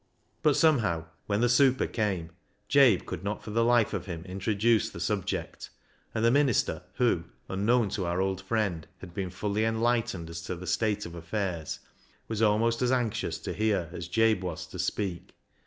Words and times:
But, 0.41 0.55
somehow, 0.55 1.05
when 1.27 1.41
the 1.41 1.47
super 1.47 1.85
came, 1.85 2.31
Jabe 2.67 3.01
could 3.05 3.23
not 3.23 3.43
for 3.43 3.51
the 3.51 3.63
life 3.63 3.93
of 3.93 4.07
him 4.07 4.25
introduce 4.25 4.89
the 4.89 4.99
sub 4.99 5.27
ject, 5.27 5.69
and 6.15 6.25
the 6.25 6.31
minister, 6.31 6.81
who, 6.95 7.25
unknown 7.47 7.89
to 7.89 8.07
our 8.07 8.19
old 8.19 8.41
friend, 8.41 8.87
had 8.97 9.13
been 9.13 9.29
fully 9.29 9.63
enlightened 9.63 10.27
as 10.31 10.41
to 10.45 10.55
the 10.55 10.65
state 10.65 11.05
of 11.05 11.13
affairs, 11.13 11.77
was 12.27 12.41
almost 12.41 12.81
as 12.81 12.91
anxious 12.91 13.37
to 13.41 13.53
hear 13.53 13.89
as 13.93 14.07
Jabe 14.07 14.41
was 14.41 14.65
to 14.69 14.79
speak. 14.79 15.35